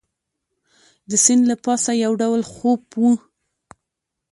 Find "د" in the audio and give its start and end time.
1.09-1.11